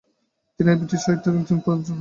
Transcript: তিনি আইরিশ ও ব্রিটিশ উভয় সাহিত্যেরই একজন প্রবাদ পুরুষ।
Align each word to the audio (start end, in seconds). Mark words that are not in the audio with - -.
তিনি 0.55 0.69
আইরিশ 0.71 0.75
ও 0.77 0.79
ব্রিটিশ 0.79 0.95
উভয় 0.95 1.03
সাহিত্যেরই 1.05 1.37
একজন 1.41 1.57
প্রবাদ 1.63 1.65
পুরুষ। 1.79 1.87